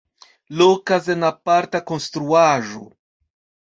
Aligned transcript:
Lokas 0.61 1.11
en 1.15 1.29
aparta 1.31 1.85
konstruaĵo. 1.93 2.85